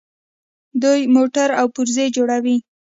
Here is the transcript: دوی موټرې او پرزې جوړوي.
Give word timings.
دوی 0.83 0.99
موټرې 1.15 1.55
او 1.61 1.67
پرزې 1.75 2.05
جوړوي. 2.15 2.55